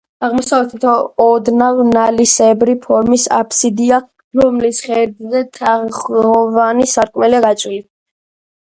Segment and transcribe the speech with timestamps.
[0.25, 0.85] აღმოსავლეთით
[1.25, 4.01] ოდნავ ნალისებრი ფორმის აბსიდია,
[4.41, 7.85] რომლის ღერძზე, თაღოვანი სარკმელია გაჭრილი.